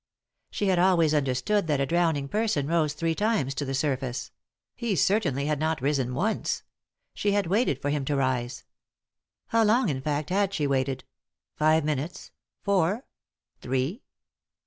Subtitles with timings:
[0.49, 4.31] She had always understood that a drowning person rose three times to the sur face;
[4.75, 6.63] he certainly had not risen once;
[7.13, 8.63] she bad waited for him to rise.
[9.49, 11.03] How long, in feet, had she waited?
[11.55, 12.31] Five minutes?—
[12.63, 13.05] four?—
[13.61, 14.01] three